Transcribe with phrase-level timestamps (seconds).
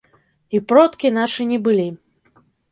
[0.55, 1.87] І продкі нашы не былі.